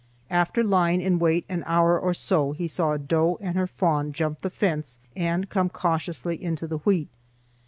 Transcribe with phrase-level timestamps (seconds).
[0.31, 4.13] After lying in wait an hour or so, he saw a doe and her fawn
[4.13, 7.09] jump the fence and come cautiously into the wheat.